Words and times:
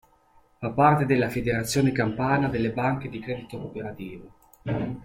Fa 0.57 0.71
parte 0.71 1.05
della 1.05 1.29
Federazione 1.29 1.91
Campana 1.91 2.47
delle 2.49 2.71
Banche 2.71 3.07
di 3.07 3.19
Credito 3.19 3.59
Cooperativo. 3.59 4.33